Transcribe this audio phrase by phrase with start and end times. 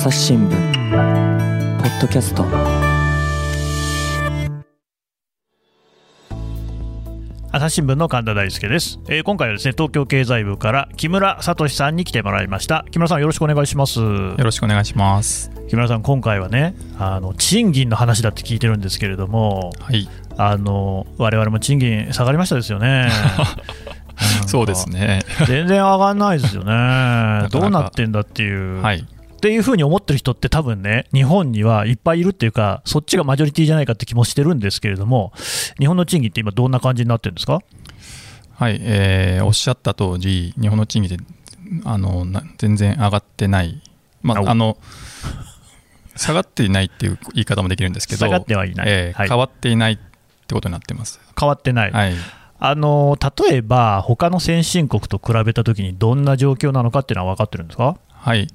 [0.00, 0.50] 朝日新聞
[1.78, 2.42] ポッドキャスト。
[7.52, 12.86] 朝日新聞の神田大輔です、えー今回はですね東京経済部から木村聡さんに来てもらいました。
[12.90, 14.00] 木村さんよろしくお願いします。
[14.00, 15.50] よろしくお願いします。
[15.68, 20.08] 木村さん今回はねあの賃金の話だって聞いてるんですけれどもはい、
[20.38, 23.10] あの我々も賃金下がりましたですよね。
[24.48, 25.20] そうですね。
[25.46, 26.70] 全然上がんないですよね。
[26.72, 27.48] か。
[27.50, 29.06] どうなってんだっていう、はい、
[29.40, 35.32] っていうふうに思ってる人って多分ね日本にはいっぱいいるっていうかそっちがマジョリティじゃないかって気もしてるんですけれども
[35.78, 37.60] 日本の賃金って今どんな感じになってるんですか？
[38.52, 41.24] はい、えーおっしゃった通り、日本の賃金って
[41.86, 43.82] あのな全然上がってない。
[44.20, 44.46] まお。
[44.46, 44.76] ああの
[46.14, 48.86] 下がっていないっていう言い方もできるんですけど、下がってはいない。
[48.86, 48.94] はい。
[48.94, 49.96] えー変わっていないっ
[50.46, 51.18] てことになってます。
[51.38, 52.12] 変わってない、はい、
[52.58, 53.16] あの
[53.48, 57.96] 例えば他の先進国と比べたときにどんな状況なのかっていうのは分かってるんですか？
[58.10, 58.48] はい。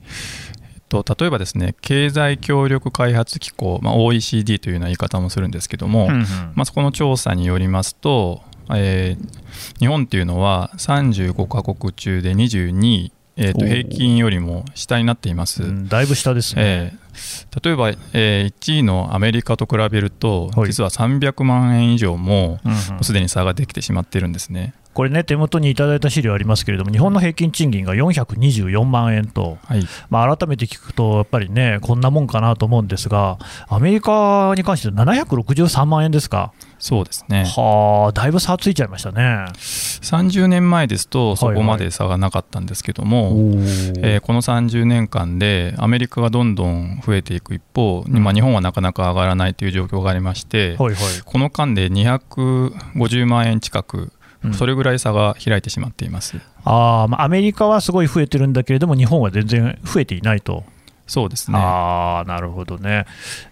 [0.90, 6.22] と、例えばですね、経済協力開発機構、まあ、OECD というような言い方もするんですけども、うんうん。
[6.56, 8.42] まあ、そこの調査によりますと、
[8.74, 9.46] えー
[9.80, 15.64] 日本っていうのは35カ国中で22位、えーと平均よりも下になっています。
[15.64, 17.06] うんだいぶ下ですね、えー
[17.64, 20.68] 例えば、えー1位のアメリカと比べると、はい。
[20.68, 22.60] 実は300万円以上も
[23.02, 24.74] すでに差ができてしまっているんですね。
[24.96, 36.54] これね手元にいただいた資料ありますけれども日本の平均賃金が424万円と、はい、まあ、改めて聞くとやっぱりねこんなもんかなと思うんですがアメリカに関しては763万円ですか？
[36.80, 37.46] そうですね。
[37.46, 39.46] はあだいぶ差ついちゃいましたね。
[39.56, 43.32] 30年前ですと、そこまで差がなかったんですけども、
[44.02, 50.96] えーこの30年間でアメリカがどんどん増えていく一方、まあ、日本はなかなか上がらないという状況がありまして、はいはい。
[51.24, 54.12] この間で250万円近く、
[54.46, 56.38] うんそれぐらい差が開いてしまっています。
[56.64, 60.64] あー、まあ、アメリカはすごい増えてるんだけれども日本は全然増えていないと
[61.08, 61.58] そうですね。
[61.58, 63.06] ああ、なるほどね。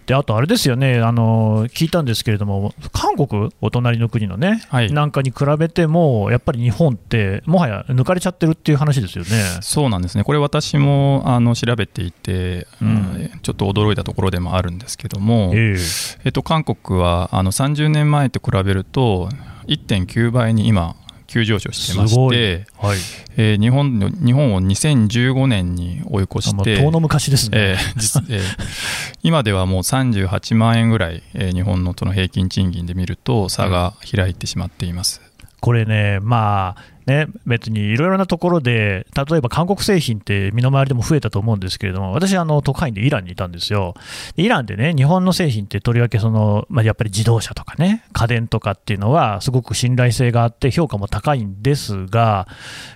[0.06, 9.30] で、あとあれですよね、あの聞いたんですけれども、韓国、お隣の国のね、はいなんかに比べても、やっぱり日本って、もはや抜かれちゃってるっていう話ですよね。
[9.60, 15.76] そうなんですね、これ、私もあの調べていて、うんうんちょっと驚いたところでもあるんですけども、え
[16.24, 19.28] えっと、韓国はあの30年前と比べると、
[19.66, 22.98] 1.9倍に今、急上昇してまして、はい、
[23.36, 27.58] えー日本の日本を2015年に追い越あして、遠の昔ですね。
[27.58, 28.42] えー実えー
[29.24, 35.22] 今ではもう38万円ぐらい、えー日本のその平均賃金で見ると差が開いてしまっています。
[35.60, 43.94] これね、まあね、別にいろいろなところで、例えば韓国製品って身の回りでも増えたと思うんですけれども、私、あの特派員でイランにいたんですよ。
[44.36, 52.48] でイランでね、日本の製品ってとりわけその、まあ、やっぱり自動車とかね、家電とかっていうのは、すごく信頼性があって、評価も高いんですが、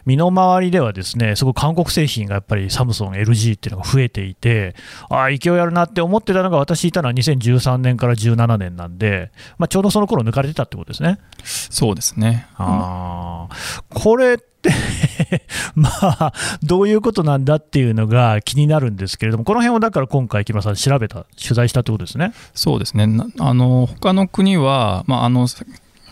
[0.06, 4.74] 身の回りではですね、すごく韓国製品がやっぱりサムソン、LG っていうのが増えていて、
[5.10, 11.18] ああ、勢いあるなって思ってたのが、私いたのは2013年から17年なんで、まあ、ちょうどその頃抜かれてたってことですね。
[11.44, 12.46] そうですね。
[12.56, 14.70] あーこれって
[15.74, 16.32] まあ、
[16.62, 22.32] どういうことなんだっていうのが気になるんですけれども、この辺をだから今回、木村さん、調べた、取材したってことですね。
[22.54, 23.08] そうですね。
[23.38, 25.48] あの他の国は、まあ、あの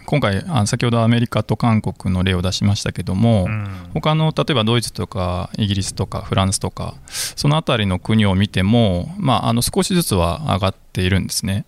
[0.06, 11.64] 今回先ほどアメリカと韓国の例を出しましたけども、うん他の例えばドイツとかイギリスとかフランスとかそのあたりの国を見ても、まあ、あの少しずつは上がっているんですね。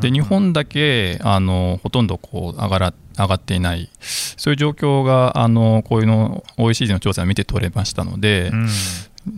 [0.00, 3.90] で日本だけあのほとんどこう上がら上がっていない。
[4.00, 8.68] そういう状況があのこういうの OECD の調査を見て取れましたので、うん。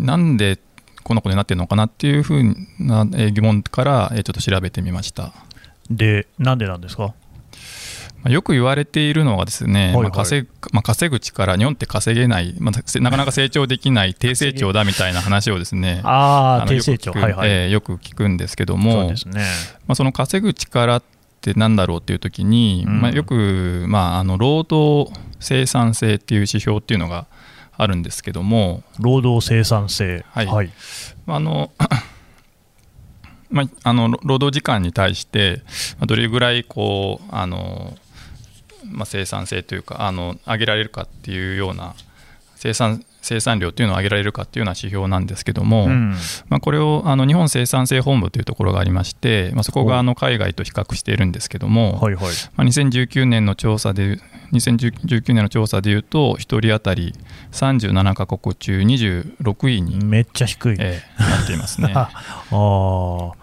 [0.06, 0.58] なんで
[1.02, 2.42] こんなことになってるのかなっていうふう
[2.80, 5.32] なえー疑問からえーちょっと調べてみました。
[5.90, 7.14] で、なんでなんですか？
[8.22, 10.02] まあよく言われているのはですね、はいはい。
[10.04, 19.42] まあ稼ぐまあ、稼ぐ力、日本って稼げない、まあ、せ なかなか成長できない低成長だみたいな話をですね、ああ、の低成長、よく聞くはいはい、えーよく聞くんですけどそうもで、すね。
[19.86, 21.02] まあ、その稼ぐ力っ
[21.40, 23.00] てなんだろうっていう時に、うん。
[23.00, 27.26] まあ、よく、まあ、あの労働生産性っていう指標っていうのが
[27.76, 30.46] あるんですけども、労働生産性、はい。
[30.46, 30.70] はい、
[31.26, 31.70] まああの
[33.48, 35.62] まあ、あの労働時間に対して
[35.98, 37.96] まあどれぐらいこうあの、
[38.84, 41.94] まあ、生産性というかあの上げられるかっていうような
[42.56, 46.14] 生産生産量というのを上げられるかっていうような指標なんですけども、うん。
[46.48, 52.24] まあ、これをあの日本生産性本部というところがありまして、まあ、そこがあの海外と比較しているんですけども、はいはい、
[52.54, 54.20] まあ、2019年の調査で
[54.52, 57.14] 2019年の調査でいうと、1人当たり
[57.52, 61.92] 37カ国中26位に、めっちゃ低い、えー、なっていますね。
[61.96, 62.08] あ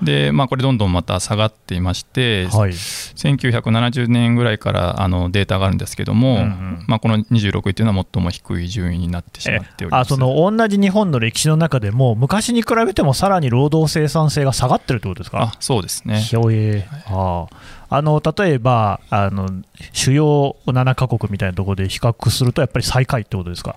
[0.01, 6.85] で、まあ、これ、どんどんまた下がっていまして、はい、1970年ぐらいからあのデータがあるんですけども、うんうん。
[6.87, 10.13] まあ、この26位というのは最も低い順位になってしまっております。
[10.13, 15.41] あその同じ日本の歴史の中でも、昔に比べてもさらに労働生産性が下がってるってことですか？
[15.41, 16.19] あそうですね。
[16.21, 16.87] ひょえ。
[17.07, 17.45] あ
[17.89, 19.49] あの例えばあの、
[19.91, 23.75] 主要7カ国みたいなところで比較すると、やっぱり最下位ってことですか？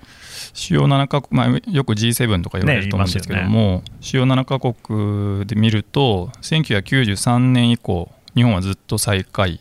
[0.54, 9.60] 主要7カ国、まあ、よく G7 とか言われると思うんですけども、主要7カ国で見ると、1993年以降、日本はずっと最下位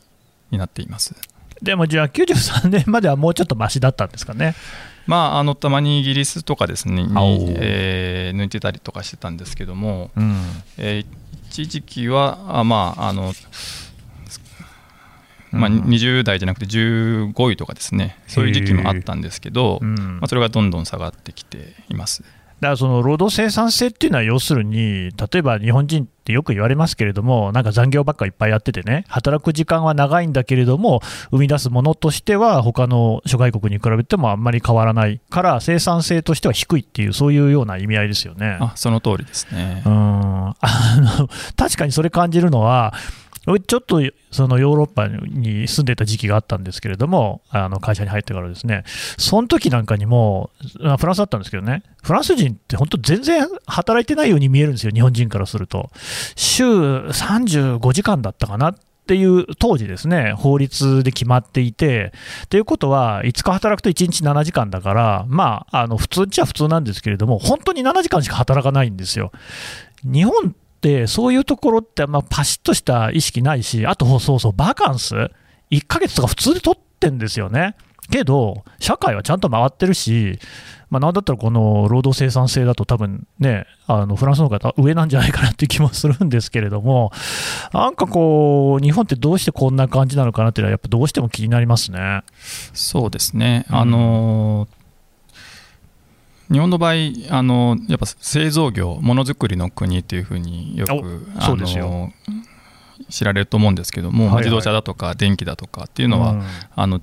[0.51, 1.15] になっています。
[1.61, 4.55] でもじゃあ、93年まではもうちょっとマシだったんですかね？
[5.07, 7.09] まあ、あのたまにイギリスとかですね、に
[7.59, 10.35] えー抜いてたりとかしてたんですけども、うん
[10.77, 11.05] えー
[11.47, 13.31] 一時期は、あまああの
[15.55, 22.23] まあ、うん20代じゃなくて15位とかですね、そういう時期もあったんですけど、うんまあ、それがどんどん下がってきています。
[22.61, 38.57] だからその労働生産性っていうのは、要するに、例えば日本人ってよく言われますけれども、なんか残業ばっかいっぱいやっててね、働く時間は長いんだけれども、生み出すものとしては、他の諸外国に比べてもあんまり変わらないから、生産性としては低いっていう、そういうような意味合いですよね。
[38.61, 39.89] あその通りですねう。
[39.89, 40.55] んあ
[41.19, 44.01] の確かにそれ感じるのは、俺ちょっと
[44.31, 48.83] そのヨーロッパに住んでた時期があったんですけれども、あの会社に入ってからですね、
[49.17, 50.49] その時なんかにも、
[50.97, 55.91] フランスだったんですけどね、フランス人って本当、全然働いてないように見えるんですよ、日本人からすると。
[56.35, 58.75] 週35時間だったかなっ
[59.07, 62.13] ていう当時ですね、法律で決まっていて、
[62.49, 69.31] ということは、5日働くと1日7時間だから、まあ、あの普通っちゃ普通なんですけれども、本当に7時間しか働かないんですよ。
[70.03, 70.55] 日本
[71.07, 75.31] そういうところって、まあ、パシッとした意識ないし、あとそうそう、バカンス、
[75.71, 77.75] 1ヶ月とか普通で取ってんですよね。
[78.09, 80.39] けど、社会はちゃんと回ってるし、
[80.89, 87.11] まあ、なんだったらこの労働生産性だと多分ね、あのフランスの方上なんじゃないかなっていう気もするんですけれども、
[87.73, 92.21] なんかこう、日本ってどうしてこんな感じなのかなっていうのは、やっぱどうしても気になりますね。
[92.73, 93.65] そうですね。
[93.69, 94.67] あの
[96.51, 96.93] 日本の場合
[97.29, 100.93] あの、やっぱ製造業、ものづくりの国というふうによく
[101.37, 101.85] おそうですよ。
[101.85, 102.13] あの
[103.09, 104.43] 知られると思うんですけども、はいはい。
[104.43, 106.43] 自動車だとか電気だとかっていうのは、うん。
[106.75, 107.01] あの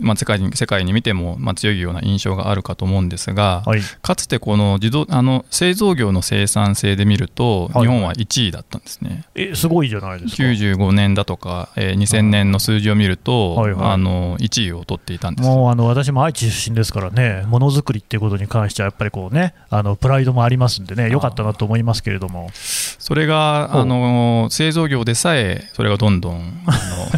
[0.00, 7.82] まあ、世界に世界に見ても、まあ、強いような印象があるかと思うんですが、はい、かつてこの自動あの製造業の生産性で見ると、はい。
[7.82, 9.24] 日本は1位だったんですね。
[9.34, 10.42] えすごいじゃないですか。
[10.42, 13.90] 95年だとか、えー2000年の数字を見ると、はいはい。
[13.92, 15.48] あの1位を取っていたんです。
[15.48, 26.72] もうあの私も愛知出身ですからね、ものづくりっていうことに関しては、やっぱりこうね、あのプライドもありますんでね、よかったなと思いますけれども、それがあの製造業でさえそれがどんどんあ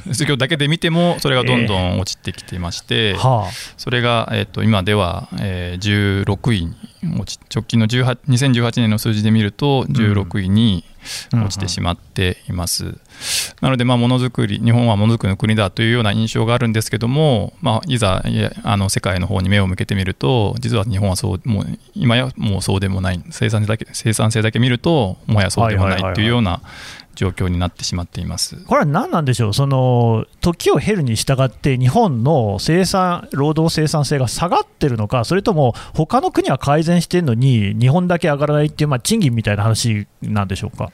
[0.07, 5.81] の 製造業だけで見てもそれがどんどん落ちてきていまして、はそれが、えっと今では、えー
[6.25, 6.75] 16位に
[7.19, 10.85] 落ち直近の18 2018年の数字で見ると16位に
[11.33, 12.99] あ、落ちてしまっています。
[13.61, 18.23] なので、まあ、ものづくり日本はものづくりの国だというような印象があるんですけども、まあ、いざ
[18.63, 23.23] あの世界の方に目を向けてみると実は日本はそうもう今やもうそうでもない。
[23.31, 26.61] 生産性だけ生産性だけ見るともはやそうでもないというような
[27.21, 28.57] 状況になってしまっています。
[28.65, 40.91] これは何なんでしょう、その時を経るに従って、日本の生産、労働生産性が下がってるのか、それとも他の国は改善してるのに、日本だけ上がらないっていう、まあ、賃金みたいな話なんでしょうか？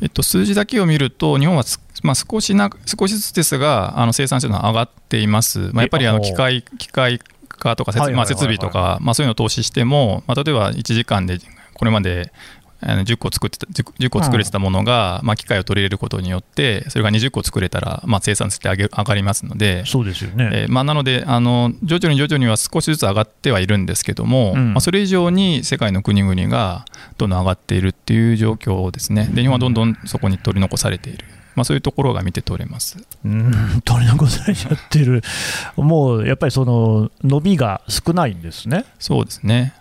[0.00, 5.58] えっと、数字だけを見ると、日本はす、まあ、少しな少しずつですが、あの生産性が上がっています。
[5.72, 7.18] まあ、やっぱりあのえ機械機械
[7.48, 11.38] 化とか設,、まあ、設備とか、まあ、そういうのを投資しても、まあ、例えば1時間で
[11.74, 12.32] これまで
[12.82, 19.84] あの10個作ってた 10, 10個作れてたものが、まあ、機械を取り入れることによって、それが20個作れたら、まあ、生産性って上げ上がりますので。
[19.86, 20.50] そうですよね。
[20.52, 26.84] えーまあ、なのであの、徐々に徐々には少しずつ上がってはいるんですけども、うんまあ、それ以上に世界の国々が
[27.18, 32.98] どんどん上がっているっていう状況ですね、で日本はどんどんそこに取り残されている、まあ、そういうところが見て取れます。
[33.24, 35.22] うん、 取り残されちゃってる、
[35.76, 38.84] もうやっぱりその伸びが少ないんですね。
[38.98, 39.74] そうですね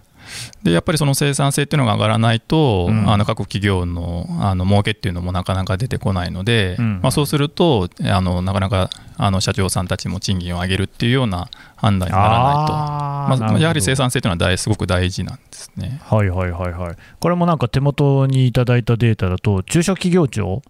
[0.64, 12.74] でやっぱりその生産性っていうのが上がらないと、うんあの各企業のあの儲けっていうのもなかなか出てこないので、うんまあ、そうするとあのなかなかあの社長さんたちも賃金を上げるっていうような判断にならないと。
[12.74, 16.00] まあ、やはり生産性というのは大すごく大事なんですね。
[16.04, 16.96] はいはいはいはい。
[17.20, 20.62] これもなんか手元にいただいたデータだと、中小企業庁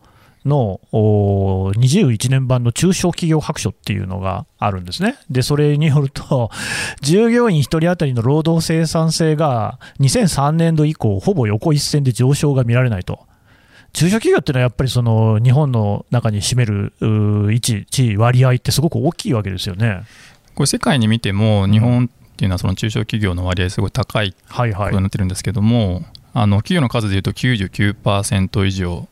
[0.50, 5.18] のおー21年版の中小企業白書っていうのがあるんですね。
[5.30, 6.52] で、それによると、
[7.02, 13.30] 従業員1人当たりの労働生産性が2003年度以降、ほぼ横一線で上昇が見られないと。
[13.94, 16.94] 中小企業っていうのはやっぱりその日本の中に占める
[17.52, 20.04] 位置、地位、割合ってすごく大きいわけですよね。
[20.56, 29.09] これ世界に見ても日本っていうのはその中小企業の割合すごい高いことになってるんですけども、はいはい、あの企業の数でいうと99%以上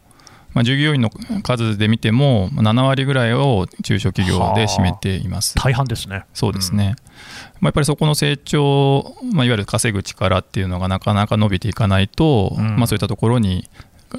[0.58, 1.12] まあ、従業員の
[1.44, 5.54] 数で見ても7割ぐらいを中小企業で占めています。
[5.54, 6.26] 大半ですね。
[6.34, 13.70] そうですね、うん、まあ、やっぱりそこの成長、まあ、いわゆる稼ぐ力っていうのがなかなか伸びていかないと、うん、まあ、そういったところに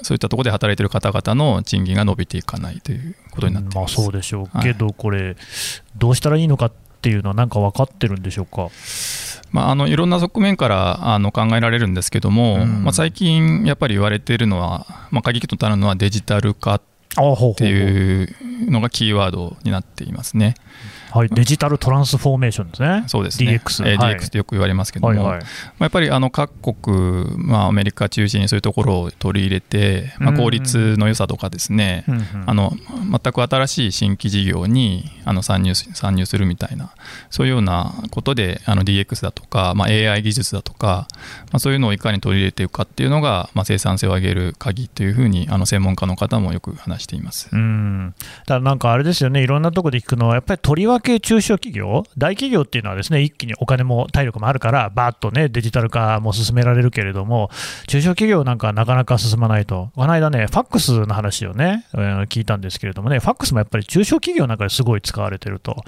[0.03, 4.61] そういったところで働いている方々の賃金が伸びていかないということになってまあ、そうでしょう。
[4.63, 5.37] けど、これ、
[5.97, 8.69] どうしたらいいのかっていうのは、なんか分かってるんでしょうか？
[9.51, 16.83] まあ、あのいろんな側面からあの考えられるんですけども、うん、まあ、最近やっぱり言われているのは、まあ、鍵となるのはデジタル化っ
[17.57, 18.29] ていう
[18.71, 20.55] のがキーワードになっていますね。
[21.19, 23.61] はい、デジタルトランスフォーメーションですね、そうですね。
[23.65, 25.47] DX,、えー、DX ってよく言われますけども、はいはい、まあ、
[25.81, 32.73] やっぱりあの各国、まあ、アメリカ中心にそういうところを取り入れて、まあ、効率の良さとかですね、うんうん、あの
[33.11, 36.95] 全く新しい新規事業にあの参入参入するみたいな、
[37.31, 41.09] そういうようなことであの DX だとか、まあ、AI 技術だとか、
[41.51, 47.49] まあ、そういうのをいかに取り入れていくかっていうのが、まあ、生産性を上げる鍵というふうにあの専門家の方もよく話しています。
[47.53, 48.15] うん。
[48.47, 57.51] だなんかあれですよね、いろんなところで聞くのは、やっぱりとりわけ中小企業、大企業っていうのはですね一気にお金も体力もあるから、ばーっとねデジタル化も進められるけれども、
[57.87, 61.99] 中小企業なんかなかなか進まないと、この間ね、ファックスの話をねえ、
[62.29, 65.83] 聞いたんですけれどもね、ファックスもやっぱり中小企業なんかですごい使われてると。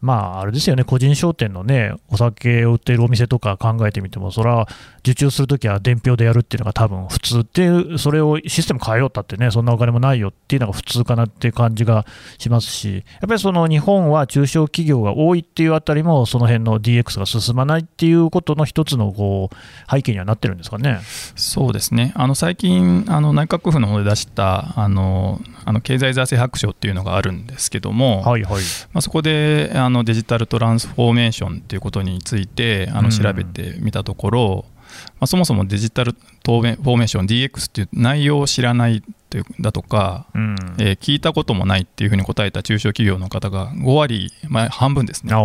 [0.00, 4.68] まあ、あれですよね、個人商店のね、お酒を売っているお店とか考えてみても、それは
[5.00, 12.06] 受注するときは伝票でやるっていうのが多分普通っていう、それをシステム変えようったってね、そんなお金もないよっていうのが普通かなっていう感じが
[12.38, 19.56] しますし、やっぱりその日本は中小企業が多いっていうあたりも、その辺の DX が進まないっていうことの一つのこう
[19.90, 21.00] 背景にはなってるんですかね。
[21.36, 45.42] そうですねあの最近あの内閣府の方で出したあのあの経済財政白書っていうのがあるんですけども、はいはいまあ、そこであのデジタルトランスフォーメーションっていうことについてあの調べてみたところ、うん、まあ、そもそもデジタルフォーメーション DX っていう内容を知らないというだとか、うん、えー、聞いたこともないっていうふうに答えた中小企業の方が5割、まあ、半分ですね、まあ、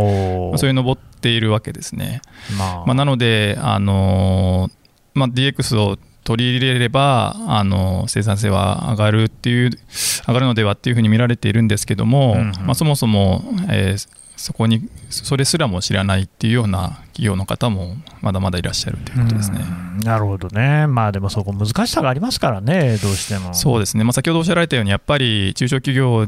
[0.58, 2.22] そういう上っているわけですね。
[2.58, 4.86] まあ、まあ、なので、あのー
[5.16, 9.70] まあ、DX を取り入れればあの生産性は上がるっていう
[10.28, 19.60] 上がるのではっていうふうに見られているんですけども、うんうん、まあ、そもそも、えー、そこにそれすらも知らないっていうような企業の方もまだまだいらっしゃるということですね。
[20.04, 23.54] なるほどね、まあ、でもそこ、難しさがありますからね、どうしても。
[23.54, 26.28] そうですね、まあ、先ほどおっしゃられたように、やっぱり中小企業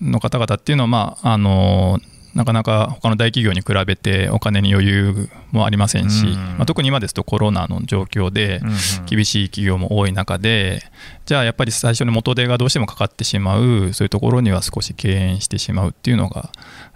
[0.00, 2.00] の方々っていうのは、まあ、あの
[2.34, 8.60] なかなか他の大企業に比べてお金に余裕もありませんし、まあ、特に今ですとコロナの状況で
[9.06, 10.82] 厳しい企業も多い中で、
[11.26, 16.50] じゃあやっぱり最初に元手がどうしてもかかってしまう、そういうところには少し敬遠してしまうっていうのが、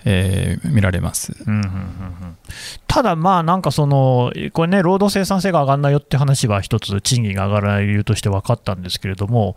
[0.04, 2.36] えー、見られます、うんうんうん、
[2.86, 9.56] ただ、まあなんかその、これね、労働生産性が上がらないよって話は一つ、賃金が上がらない理由として分かったんですけれども、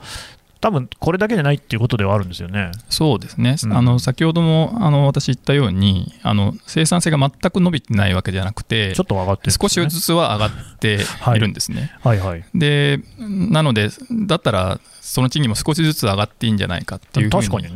[0.61, 2.71] 多分これだけじゃないっていうことではあるんですよね。
[2.89, 10.99] そうですね、うん、あの先ほどもあの私言ったようにあの、生産性が全く伸びてないわけじゃなくて、ちょっと上がって、ね、少しずつは上がって
[11.35, 11.91] いるんですね。
[12.03, 17.67] はい、はい、はい、でなので、だったら、その賃金も少しずつ上がっていいんじゃないかっていうふうに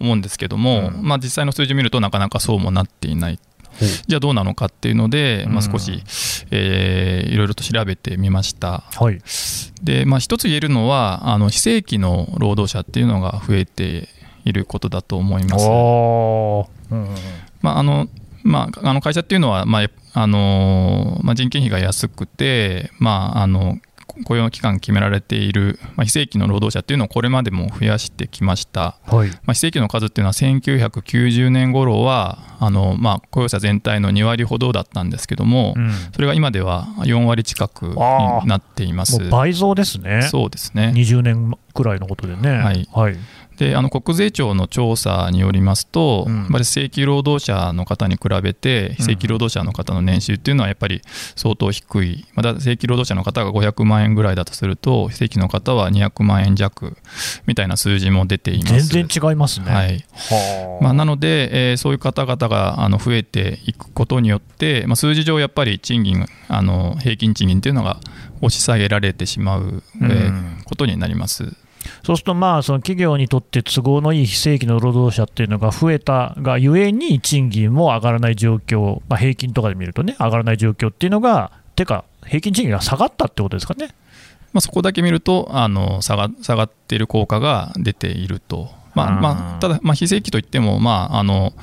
[0.00, 3.38] 思うんですけども、ねうん、まあ、実際の数字を見ると、なかなかそうもなっていない
[4.06, 6.02] じゃあどうなのかっていうので、まあ、少し、
[6.50, 8.84] えー、いろいろと調べてみました。
[8.94, 9.20] はい、
[9.82, 14.08] で、まあ、一つ言えるのはあの非正規の労働者っていうのが増えて
[14.44, 15.66] いることだと思います。
[17.60, 18.08] まああの
[18.44, 23.78] まあ、あの会社っていうのは、まああのまあ、人件費が安くて、まあ、あの
[24.24, 39.28] 雇用期間決められている、まあ、非正規の労働者っていうのをこれまでも増やしてきました、はい、まあ、非正規の数っていうのは1990年頃はあのまあ雇用者全体の2割ほどだったんですけども、うん、それが今では4割近くになっています。
[39.30, 40.22] 倍増ですね。
[40.22, 40.92] そうですね。
[40.94, 42.50] 20年くらいのことでね。
[42.50, 43.16] はい、はい
[43.58, 51.02] であの国税庁の調査によりますと、うん、やっぱり正規労働者の方に比べて、非正規労働者の方の年収っていうのはやっぱり
[51.36, 56.96] 相当低い、まだ正規労働者の方が500万円ぐらいだとすると、非正規の方は200万円弱
[57.46, 58.88] みたいな数字も出ています。
[58.88, 59.70] 全然違いますね。
[59.70, 60.04] はい。
[60.80, 67.98] まあ、なので、えー、そういう方々があの増えていくことによって、まあ、数字上、やっぱり賃金あの、平均賃金っていうのが
[68.40, 71.54] 押し下げられてしまう、えー、ことになります。
[72.04, 83.94] そうすると、まあ、その企業にとって都合のいい非正規の労働者っていうのが増えたがゆえに、賃金も上がらない状況、まあ、平均とかで見るとね、上がらない状況っていうのが、てか、平均賃金が下がったってことですかね。
[84.52, 88.70] まあ、そこだけ見るとあの下が下がっている効果が出ていると。
[88.94, 91.54] まあまあ、ただ、まあ、非正規といっても、まあ、あの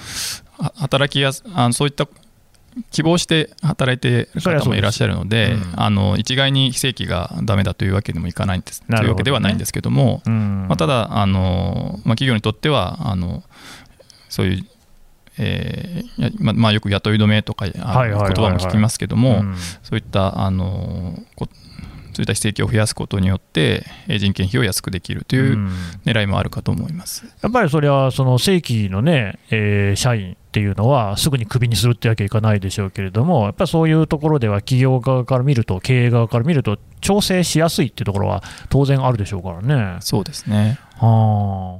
[0.77, 2.07] 働きやすあのそういった
[2.91, 13.43] 希望して働いてる方もいらっしゃるので、うん、あの一概に非正規がだめだというわけでもいかないんです、ね、というわけではないんですけども、うん、まあ、ただあの、まあ、企業にとってはあの
[14.29, 14.65] そういう、
[15.37, 18.05] えーままあ、よく雇い止めとか言葉
[18.49, 19.43] も聞きますけども、
[19.83, 21.15] そういったあの
[22.19, 25.69] そういった非正規を増やすことによって人件費を安くできるという
[26.05, 39.97] 狙いもあるかと思います、やっぱりそれはその正規のね、えー、社員っていうのはすぐにクビにするってわけいかないでしょうけれども、やっぱりそういうところでは企業側から見ると、経営側から見ると、調整しやすいっていうところは当然あるでしょうからね。
[40.01, 40.77] そうですね。
[40.95, 41.79] は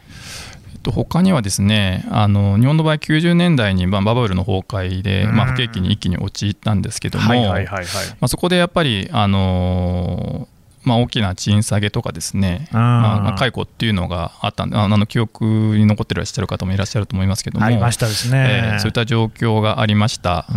[0.81, 10.47] と他にはですねあの日本の場合90年代に、まあ、バブルの崩壊で、まあ、不景気に一気に陥ったんですけどもそこでやっぱりあの
[10.83, 20.47] まあ、大きな賃下げとかですね、まあ、解雇っていうのがあったんであの記憶に残ってらっしゃる方もいらっしゃると思いますけどもありましたですね、えー、そういった状況がありました。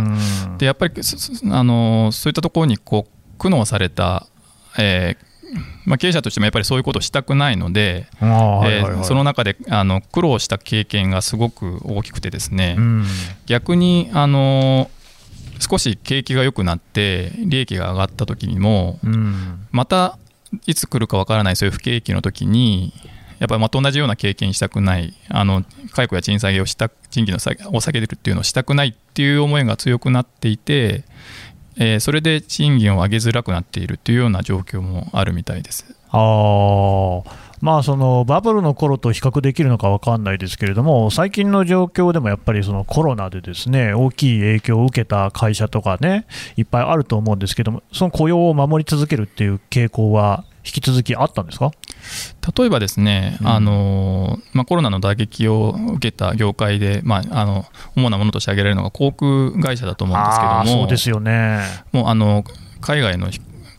[0.57, 4.25] でやっぱりあのそういったところにこう苦悩された、
[4.79, 5.24] えー
[5.85, 8.07] まあ、経営者としてもやっぱりそういうことをしたくないので、
[9.03, 13.05] その中であの苦労した経験がすごく大きくてですね、うん、
[13.45, 14.89] 逆にあの
[15.59, 20.17] 少し景気が良くなって利益が上がった時にも、うん、また
[20.65, 22.93] いつ来るかわからないそういう不景気の時に
[23.39, 31.03] やっぱりまた同じような経験したくないあの解雇や賃下げをした賃金のを下げるっていうのをしたくないっていう思いが強くなっていて
[31.77, 35.95] えー、それで賃金を上げづらくなっているというような状況もあるみたいです。
[36.11, 37.23] あ
[37.61, 46.25] まあ、そのバブルの頃と比較できるのか分かんないですけれども、最近の状況でもやっぱりそのコロナでですね大きい影響を受けた会社とかね、
[46.57, 51.71] いっぱいあると思うんですけども、その雇用を守り続けるっていう傾向は引き続きあったんですか？
[52.57, 61.61] 例えばですね、うん、あのまあ、コロナの打撃を受けた業界で、まあ、あの主なものとして挙げられるのが航空会社だと思うんですけども、そうですよね。
[61.91, 62.43] もうあの
[62.81, 63.29] 海外の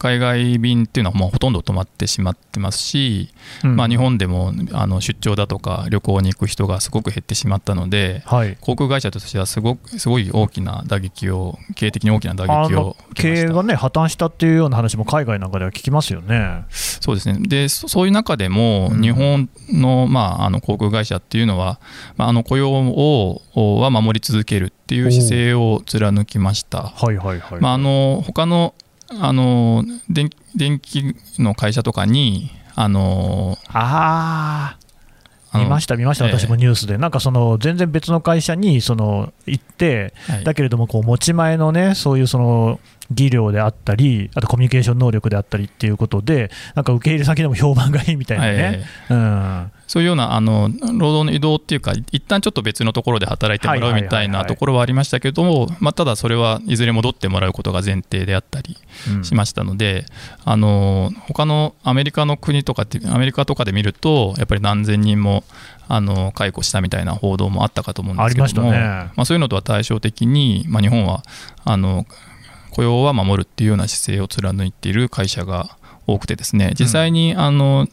[0.07, 3.31] 海外便っていうのはもうほとんど止まってしまってますし、
[3.65, 16.65] うん、まあ、日本でもあの出張だとか旅行に行く人がすごく減ってしまったので、はい、航空会社としてはすごくすごい大きな打撃を経営的に大きな打撃を経営がね破綻したっていうような話も海外なんかでは聞きますよね。
[16.71, 17.39] そうですね。
[17.41, 21.81] でそういう中でも日本の,、まあ、あの航空会社っていうのは、
[22.17, 26.83] まあ、あの雇用をは守り続けるっていう姿勢を貫きました。
[26.83, 28.75] はいはいはい、まあ、あの他の
[29.09, 34.77] あの電電気の会社とかに、あのあ
[35.55, 40.13] 見ました、見ました、私もニュースで、なんかその全然別の会社にその行って、
[40.45, 48.85] だけれどもこう持ち前のね、そういうその技量であったり、あとコミュニケーション能力であったりっていうことで、なんか受け入れ先でも評判がいいみたいなね。
[49.11, 58.77] うん、そういうようなあの労働の移動っていうか、一旦ちょっと別のところで働いてもらうみたいなところはありましたけども、まあ、ただそれはいずれ戻ってもらうことが前提であったり
[59.23, 60.07] しましたので、
[60.45, 65.45] うん、あの他のアメリカの国とかって、アメリカとかで見ると、やっぱり何千人も
[65.89, 71.23] あの解雇したみたいな報道もあったかと思うんですけども、ね、まあ、そういうのとは対照的に、まあ、日本は
[71.65, 72.07] あの
[72.77, 76.75] 雇用は守るっていうような姿勢を貫いている会社が多くてですね。
[76.79, 77.89] 実際にあの、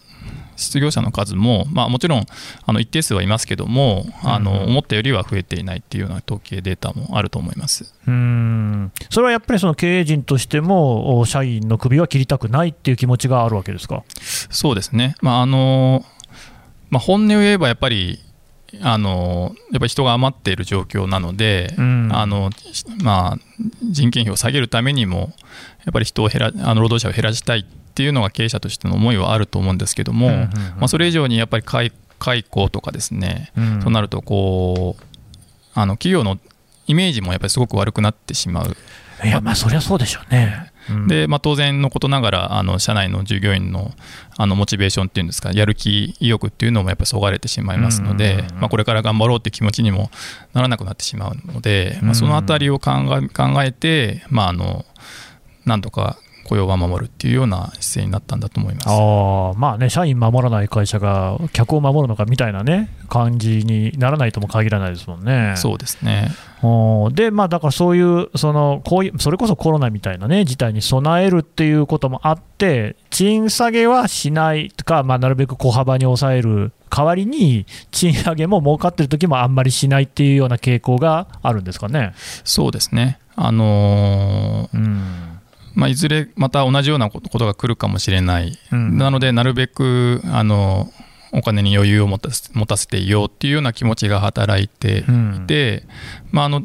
[0.57, 2.25] 失業者の数も、まあ、もちろん
[2.65, 7.93] あの一定数はいますけども、あの思ったよりは増えていないっていうような統計データもあると思います。
[8.07, 8.91] うん。
[9.09, 14.03] それはやっぱりその経営陣としても、社員の首は切りたくないっていう気持ちがあるわけですか？
[14.51, 16.05] そうですね、まああの
[16.89, 18.19] まあ、本音を言えばやっぱり
[18.81, 22.49] あのやっぱり人が余っている状況なので、うん、あの
[23.03, 23.37] まあ、
[23.83, 25.33] 人件費を下げるためにも、
[25.85, 35.03] やっぱり人を減らあの労働者を減らしたいっていうのが経営者としての思いはあると思うんですけども、うんうんうん、まあ、それ以上にやっぱり解解雇とかですね、うん、となるとこう
[35.73, 36.39] あの企業の
[36.87, 38.75] イメージもやっぱりすごく悪くなってしまう。
[39.25, 40.72] いやまあそりゃそうでしょうね。
[41.07, 43.91] でまあ、当然のことながらあの社内の従業員の
[44.37, 50.09] あのモチベーションっていうんですかやる気意欲っていうのもやっぱりそがれてしまいますので、まあ、これから頑張ろうっていう気持ちにも
[50.53, 52.91] ならなくなってしまうので、まあ、そのあたりを考
[53.21, 54.85] え考えて、まあ、あの
[55.65, 65.53] なんとか雇用を守るっていうような姿勢になったんだと思いますあまあね、社員守らない会社が客を守るのかみたいなね、感じにならないとも限らないですもんね。
[65.57, 66.31] そうですね
[67.13, 82.13] で、まあ、だからそういうそのこういう、それこそコロナみたいな、ね、事態に備えるっていうこともあって、賃下げはしないとか、まあ、なるべく小幅に抑える代わりに、賃上げも儲かってる時もあんまりしないっていうような傾向があるんですかね。
[82.43, 85.32] そうですねあのー、うん
[85.75, 90.91] まあ、いずれまた同じようなことが来るかもしれない、うん、なので、なるべくあの
[91.31, 96.61] お金に余裕を持たせ持たせていようっていうような気持ちが働いていて、うん、まあ、あの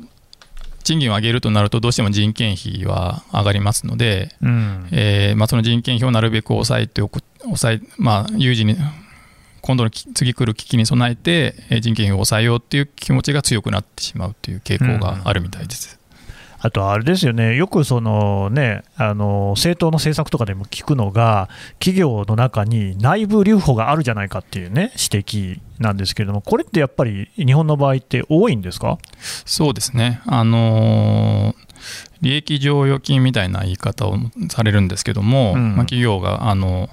[0.85, 8.77] 賃金を上げるとなると、どうしても人件費は上がりますので、うん、えー、まあ、その人件費をなるべく抑えておく、抑えまあ、有事に、
[9.61, 15.98] 今度の次来る危機に備えて、人件費を抑えようっていう気持ちが強くなってしまうという傾向があるみたいです。
[16.61, 28.99] あとあれですよね、よくその、ね、あの政党の政策とかでも聞くのが、企業の中に内部留保があるじゃないかっていう、ね、指摘なんですけれども、これってやっぱり日本の場合って多いんですか？
[29.44, 31.57] そうですね、あのー、
[32.23, 34.16] 利益剰余金みたいな言い方を
[34.51, 36.90] されるんですけども、うん、まあ、企業があの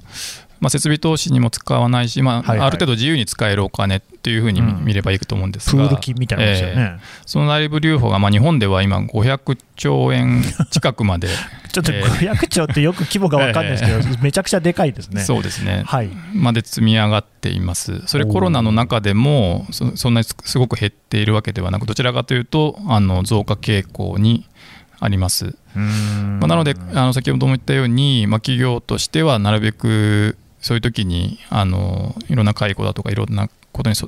[0.60, 11.28] まあ、設備投資にも使わないし、まあ、はいはい、ある程度自由に使えるお金っていうふうに見ればいいと思うんですが、うん、プール金みたいなですよね、えー、その内部留保が、まあ、日本では今、500兆円近くまで
[11.72, 15.22] ちょっと500兆ってよく規模が分かんないですけど、えー、めちゃくちゃでかいですね。
[15.22, 24.46] そうですね、はい、まで積み上がっています、それコロナの中でもそ、そんなにすごく減っているわけではなく、どちらかというと、あの増加傾向に
[25.00, 25.56] あります。
[25.76, 34.08] まあ、なので、あの先ほども言ったように、まあ、企業としてはなるべくそういう時にあのいろんな解雇だとかいろんなことにし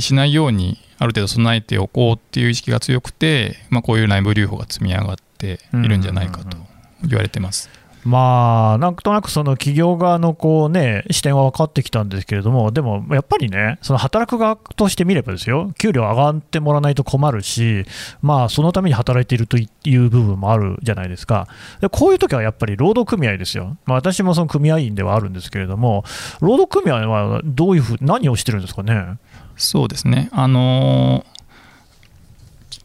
[0.00, 6.58] しないようにある程度備えておこうっていう意識が強くて、まあ、こういう内部留保が積み上がっているんじゃないかと
[7.02, 7.68] 言われてます。
[8.04, 17.84] まあ、なんとなくその企業側のこう、ね、視点は分かってきたんですけれども、でもやっぱりね、その働く側としてみればですよ、給料上がってもらわないと困るし、
[18.22, 21.46] まあ、そのために働いているという部分もあるじゃないですか、
[21.80, 26.04] でこういう時はやっぱり労働組合ですよ、まあ、私もその組合員ではあるんですけれども、
[26.40, 29.18] 労働組合はどういうふう、何をしてるんですかね？
[29.56, 30.30] そうですね。
[30.32, 31.26] あの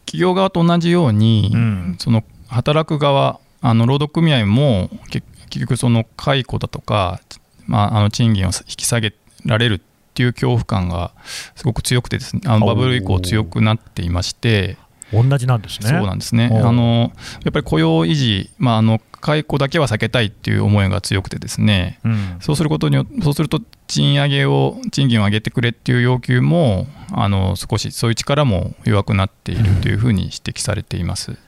[0.04, 7.20] 企業側と同じように、うん、その働く側あの労働組合も結局その解雇だとか、
[7.66, 9.14] まあ、あの賃金を引き下げ
[9.44, 9.80] られるっ
[10.14, 11.12] ていう恐怖感が
[11.54, 14.76] すごく強くてですねあのバブル以降強くなっていまして
[15.12, 15.88] 同じなんですね。
[15.88, 16.50] そうなんですね。
[16.52, 17.12] あの
[17.44, 31.38] やっぱり雇用維持、まあ、あの解雇だけは避けたいっていう思いが強くてですね、うん、そうすることによそうすると賃上げを賃金を上げてくれっていう要求もあの少しそういう力も弱くなっているというふうに指摘されています。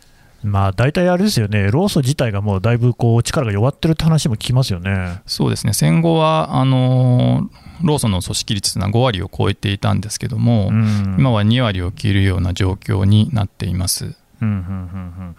[0.42, 5.20] まあ、大体あれですよね、労組自体がもうだいぶこう力が弱ってるって話も聞きますよね。
[5.26, 7.48] そうですね、戦後はあの
[7.82, 14.14] 労組の組織率というのは5割を超えていたんですけども、うん、今は2割を切るような状況になっています。
[14.40, 15.34] うんうんうん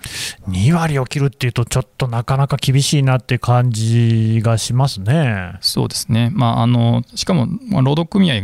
[0.47, 5.53] うん、2割を切るっていうと、ちょっとなかなか厳しいなって感じがしますね。
[5.61, 8.41] そうですね、まあ、あのしかも、まあ、労働組合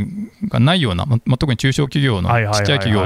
[0.47, 3.05] がないような、まあ、特に中小企業のちっちゃい企業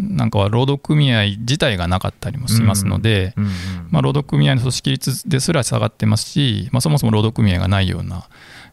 [0.00, 3.34] なんかは労働組合自体がなかったりもしますので、
[3.90, 8.28] まあ、労働組合の組織率ですら下がってますし、まあ、そもそも労働組合がないような、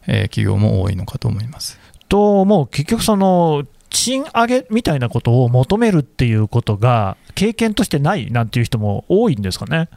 [0.06, 1.78] えー、企業も多いのかと思います。
[2.08, 9.88] と、もう結局その、賃上げみたいなことを求めるっていうことが、経験としてないなんていう人も多いんですかね？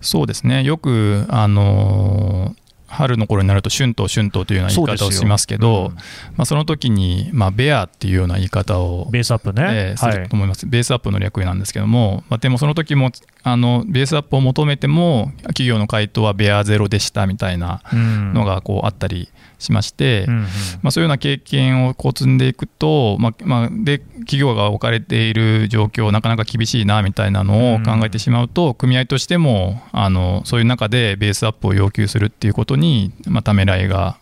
[0.00, 2.54] そうですねよく、あの
[2.94, 13.10] 春の頃になると春闘春闘というような言い方をしますけど、うん、まあ、その時にまあベアっていうような言い方をベースアップね、えー、すると思います、はい、ベースアップの略なんですけども、まあ、でもその時も
[13.42, 20.48] あのベースアップを求めても企業の回答はベアゼロでしたみたいなのがこうあったりしまして、うんうん、ま
[20.84, 34.18] あ、そういうような経験をこう積んでいくと、まあまあ、で企業が置かれている状況なかなか厳しいなみたいなのを考えてしまうと、うん、組合としてもあのそういう中でベースアップを要求するっていうことに、まあ、ためらいが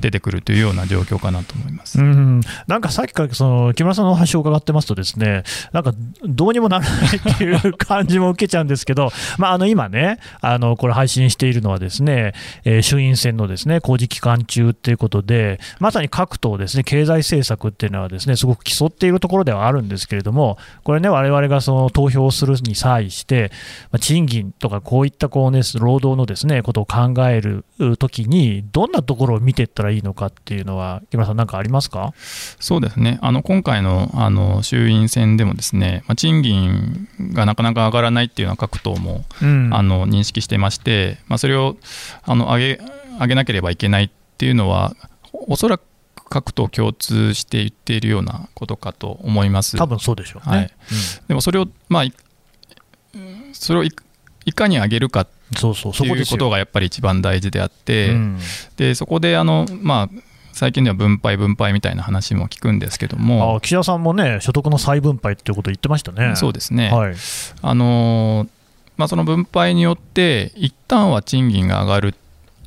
[0.00, 5.92] 出てくるというような状況かなと思います、うん、なんかさっきからその木村さんのお話を伺ってますとですねなんか
[6.24, 12.32] どうにもならないっていう感じも受けちゃうんですけど、 まあ、あの今ねあのこれ配信しているのはですね、
[12.64, 23.52] えー、衆院選のですね工事期間中ということで、まさに各党ですね、経済政策っていうのはですね、すごく競っているところではあるんですけれども、これね、我々がその投票するに際して、
[23.92, 27.64] ま賃金とかこういったこう、ね、労働のですねことを考える
[27.98, 32.14] ときに、どんなところを見ていったらいいのかっていうのは、木村さん、なんかありますか？
[32.58, 41.76] そうですね、あの今回のあの衆院選でも、ですね、まあ、賃金がなかなか上がらないっていうのは各党も、うん、あの認識していまして、まあ、それを
[42.22, 42.80] あの上げ
[43.18, 44.94] 上げなければいけないっていうのは、
[45.32, 45.82] おそらく
[46.30, 49.76] 各党共通して言っているようなことかと思います。
[49.76, 50.64] 多分そうでしょうね、はい。
[50.64, 50.70] うん、
[51.26, 52.04] でもそれを、まあ、
[53.52, 53.90] それをい
[54.52, 58.38] かに上げるかそうそうそいうことがやっぱり一番大事であって、うん、
[58.76, 60.20] でそこであの、まあ、
[60.52, 66.36] 最近では分配、分配みたいな話も聞くんですけども、あ岸田さんもね、所得の再分配っていうことを言ってましたね。
[66.36, 67.16] そうですね、はい。
[67.62, 68.46] あの
[68.96, 72.14] まあ、その分配によって、一旦は賃金が上がる、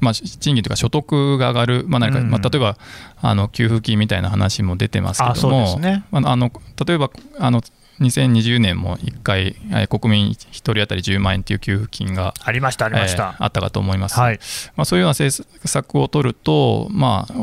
[0.01, 2.77] まあ、賃金というか所得が上がる、まあ何か、うん、まあ、例えば
[3.21, 6.51] あの給付金みたいな話も出てますけども、あね、あの
[6.85, 7.61] 例えばあの
[8.01, 9.55] 2020年も1回、
[9.87, 14.39] 国民1人当たり10万円という給付金がありました、ありました、あったかと思います、はい。
[14.75, 17.33] まあ、そういうような政策を取ると、まあ、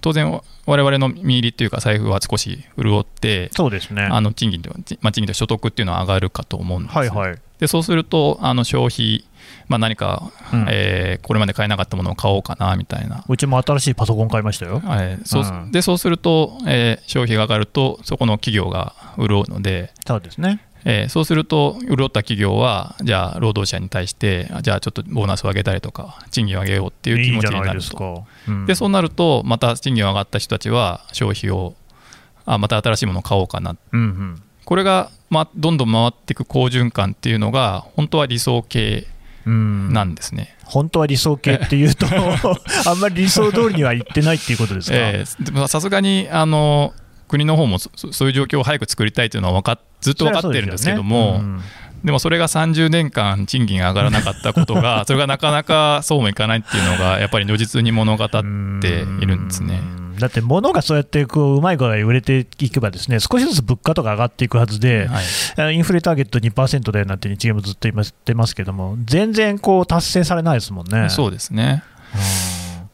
[0.00, 9.24] 当然、われわれの身入りというか、財布は少し潤って、そうですね、あの賃金で、まあ、賃金で所得っていうのは上がるかと思うんです、はいはい、でそうすると、あの消費、
[9.68, 13.24] まあ、何か、うん、えー、これまで買えなかったものを買おうかなみたいな。
[13.28, 14.80] うちも新しいパソコン買いましたよ。
[14.80, 20.60] はい、そう、うん、でそうすると、えー、消費が上がると、そこの企業が潤うので、そうですね。
[20.84, 28.24] えー、そうすると、潤った企業は、じゃあ、労働者に対して、じゃあ、ちょっとボーナスを上げたりとか、賃金を上げようっていう気持ちになると。
[28.66, 31.74] でそうなると、また賃金が上がった人たちは、消費を、
[32.44, 39.06] あまた新しいものを買おうかな、うんうん、これが、ま、どんどん回っていく好循環っていうのが、本当は理想形
[39.46, 40.56] なんですね。
[40.64, 42.06] 本当は理想形っていうと
[42.88, 44.96] あんまり理想通りにはいってないっていうことですか？
[44.96, 46.94] えー、さすがにあの
[47.28, 47.88] 国の方もそ
[48.26, 51.42] ういう状況を早く作りたいというのは分かずっと分かってるんですけども、
[52.04, 58.40] でもそれが30年間賃金が上がらなかったことが、 それがなかなかそうもいかないっていうのが、やっぱり如実に物語ってい
[59.26, 59.80] るんですね。
[60.24, 65.06] だって物がそうやってこううまい具合売れていけばですね少しずつ物価とか上がっていくはずで、
[65.56, 71.10] はい、インフレターゲット2%だよなんて日銀もずっと言ってますけども全然こう達成されないですもんね。
[71.10, 71.84] そうですね、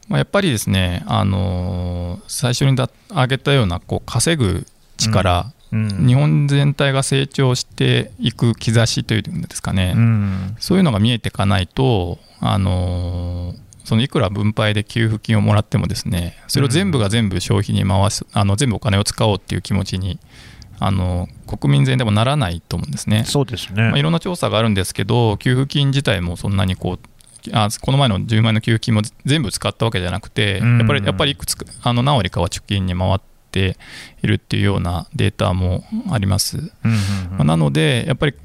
[0.09, 4.65] まあ、やっぱりですね、あのー、最初にだ挙げたようなこう稼ぐ
[4.97, 5.89] 力、うん。
[5.89, 20.19] うん、日本全体が成長していく兆しというんですかね、うん、そういうのが見えていかないと、あのー、そのいくら分配で給付金をもらってもですねそれを全部が全部消費に回す、あの全部お金を使おうっていう気持ちに
[20.79, 23.23] あの国民全でもならないと思うんですね。
[23.25, 26.99] そうですね、まあ、いろんな調査があるんですけど給付金自体もそんなにこう
[27.53, 33.19] あこの前の10万円の給付金も全部使ったわけじゃなくて、やっぱりやっぱりいくつかあの何割かは貯金に回っ
[33.51, 33.77] て
[34.23, 36.71] いるっていうようなデータもあります。
[37.31, 38.35] まあ、なので、やっぱり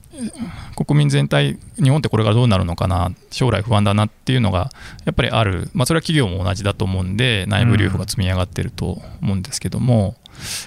[0.77, 4.71] 国民全体、日本ってこれからどうなるのかな、将来不安だなっていうのが
[5.05, 10.17] やっぱりある、まあ、それは企業も同じだと思うんで、内部留保が積み上がってると思うんですけども、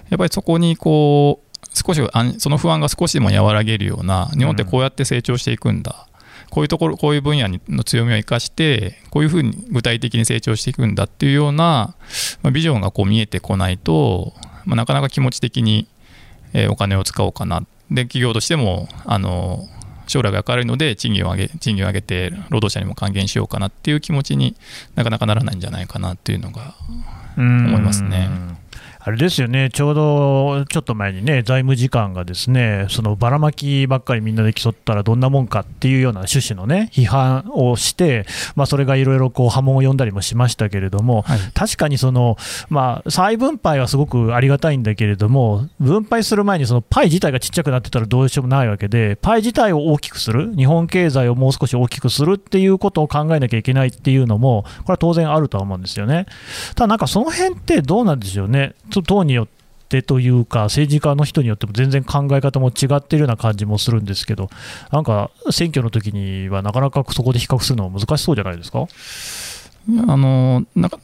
[0.09, 2.01] やっぱりそこにこう、少し
[2.39, 6.07] その不安が少しでも和らげるような、日本ってこうやって成長していくんだ、
[6.49, 11.95] こういうところ、こういう分野の強みを生かして、こういうふうに具体的に成長していくんだっていうような、
[12.41, 14.33] まあ、ビジョンがこう見えてこないと、
[14.65, 15.88] まあ、なかなか気持ち的に、
[16.69, 17.63] お金を使おうかな。
[17.91, 19.67] で、企業としても、あの
[20.10, 24.56] 将来が明るいので賃金を上げ賃金を上げて労働者にも還元しようかなっていう気持ちに
[24.95, 26.73] なかなかならないんじゃないかなっていうのが
[27.38, 28.28] 思いますね。
[29.01, 38.25] あれですよね、ちょうどちょっと前にね、財務次官がですね、そのばらまきばっかりみんなで競ったらどんなもんかっていうような趣旨のね、批判をして、
[38.57, 42.35] まあ、それがいろいろ波紋を呼んだりもしましたけれども、はい、確かにその、
[42.69, 56.25] まあ、再分配はすごくありがたいんだけれども、分配する前にそのパイ自体がちっちゃくなってたらどうしようもないわけで、パイ自体を大きくする、日本経済をもう少し大きくするっていうことを考えなきゃいけないっていうのも、これは当然あるとは思うんですよね。
[56.75, 58.73] ただなんかその辺ってどうなんでしょうね。
[58.89, 59.47] 党によっ
[59.88, 64.49] てというか、政治家の人によっても全然考え方も違っているような感じもするんですけど、
[64.91, 68.88] なんか選挙の時にはなかなかそこで比較するのは難しそうじゃないですか？
[70.08, 70.99] あのなんか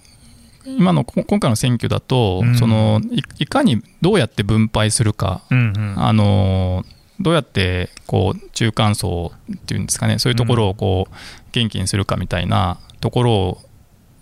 [0.65, 3.01] 今の今回の選挙だと、うん、その
[3.39, 6.83] いかにどうやって分配するか、うんうん、あの
[7.19, 11.13] どうやってこう中間層っていうんですかね、そういうところをこう
[11.53, 13.33] 元気にするかみたいなところ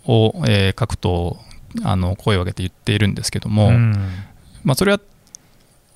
[0.05, 1.37] を、えー、各党
[1.83, 3.93] あの声を上げて言っているんですけども、うん、
[4.63, 4.99] まあ、それは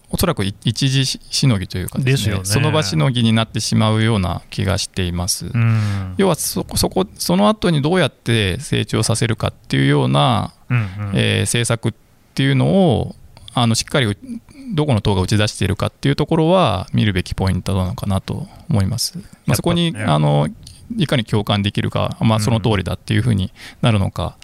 [0.09, 5.47] おそらく一時しのぎというかね、ね、その場しのぎになってしまうような気がしています。
[5.47, 11.93] うん、要はそこそこその後にどうやって成長させるかっていうような、うんうん、えー、政策っ
[12.35, 13.15] ていうのを
[13.53, 14.17] あのしっかり
[14.73, 19.17] どこの党が打ち出しているかっていうところは見るべきポイントなのかなと思います。
[19.45, 20.47] まあ、そこに、ね、あの
[20.97, 24.37] いかに共感できるか、まあ、その通りだっていうふうになるのか、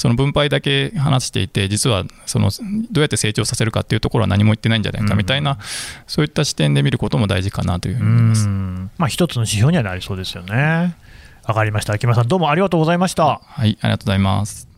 [0.00, 2.50] その分配だけ話していて実はその
[2.90, 5.58] どうやって成長させるかっていうところは何も言ってないんじゃないかみたいな、
[6.06, 10.96] そういった視点で見ることも大事かなというふうに思います、まあ、一つの指標にはなりそうですよね。
[11.44, 11.98] わかりました。
[11.98, 13.40] 木村さんどうもありがとうございました。
[13.42, 14.69] はいありがとうございます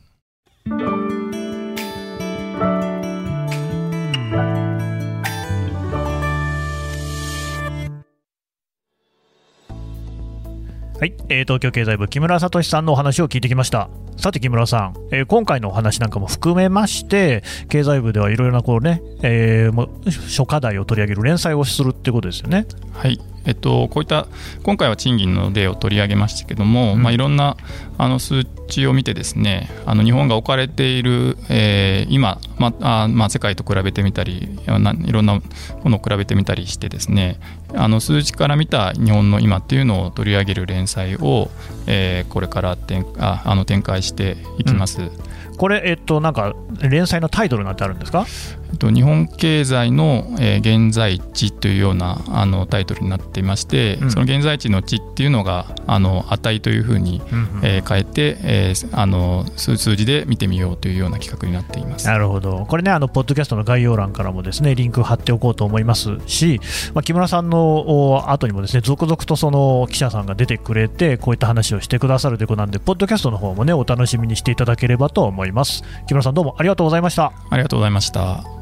[11.03, 13.91] はい、えー、東京経済部木村聡さんのお話を聞いてきました。
[14.17, 19.89] さて木村さん、えー、今回のお話なんかも含めまして経済部ではいろいろなこうね、えー、も
[20.29, 22.67] 諸課題を取り上げる連載をするってことですよね。
[22.93, 23.19] はい。
[23.45, 24.27] えっと、こういった
[24.63, 27.57] 今回は賃金の例を取り上げましたけども、うん、まあ、いろんな
[27.99, 37.39] あの数値を見てですねあの日本が置かれている、えー、今、まあまあ、世界と比べてみたりいろんなものを比べてみたりしてですね
[37.75, 41.51] あの数値から見た日本の今っていうのを取り上げる連載を、
[41.87, 45.03] えー、これから展ああの展開していきます。
[45.03, 45.33] うん。
[45.57, 57.23] これ、えっと、なんか連載のタイトルなんてあるんですか、えっと、日本経済の、えー、現在地というようなあのタイトルになっていまして、うん、その現在地の地っていうのがあの値というふうに、
[57.63, 62.07] えー、変えて、えー、あの数字で見てみようというような企画になっています。
[62.07, 66.61] なるほど、これね、あのポッドキャストの概要欄からもですねリンク貼っておこうと思いますし、
[66.95, 75.63] まあ、木村さんの後にもですね続々とその記者さんが出てくれて、こういった話をしてくださるということなんで、ポッドキャストの方もねお楽しみにしていただければと思います。
[75.63, 75.83] ます。
[76.07, 77.33] 木村さんどうもありがとうございました。
[77.51, 78.62] ありがとうございました